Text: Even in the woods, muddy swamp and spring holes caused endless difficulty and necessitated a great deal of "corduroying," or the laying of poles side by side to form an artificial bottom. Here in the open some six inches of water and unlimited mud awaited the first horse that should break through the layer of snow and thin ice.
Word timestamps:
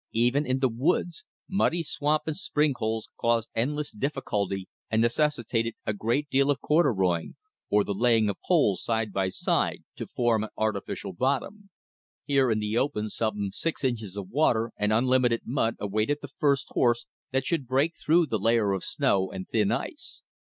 Even 0.13 0.47
in 0.47 0.57
the 0.61 0.67
woods, 0.67 1.25
muddy 1.47 1.83
swamp 1.83 2.23
and 2.25 2.35
spring 2.35 2.73
holes 2.75 3.07
caused 3.19 3.49
endless 3.55 3.91
difficulty 3.91 4.67
and 4.89 4.99
necessitated 4.99 5.75
a 5.85 5.93
great 5.93 6.27
deal 6.31 6.49
of 6.49 6.59
"corduroying," 6.59 7.35
or 7.69 7.83
the 7.83 7.93
laying 7.93 8.27
of 8.27 8.37
poles 8.47 8.83
side 8.83 9.13
by 9.13 9.29
side 9.29 9.83
to 9.95 10.07
form 10.07 10.43
an 10.43 10.49
artificial 10.57 11.13
bottom. 11.13 11.69
Here 12.25 12.49
in 12.49 12.57
the 12.57 12.79
open 12.79 13.11
some 13.11 13.51
six 13.51 13.83
inches 13.83 14.17
of 14.17 14.31
water 14.31 14.71
and 14.75 14.91
unlimited 14.91 15.41
mud 15.45 15.75
awaited 15.79 16.17
the 16.23 16.29
first 16.39 16.69
horse 16.69 17.05
that 17.29 17.45
should 17.45 17.67
break 17.67 17.93
through 17.95 18.25
the 18.25 18.39
layer 18.39 18.71
of 18.71 18.83
snow 18.83 19.29
and 19.29 19.47
thin 19.49 19.71
ice. 19.71 20.23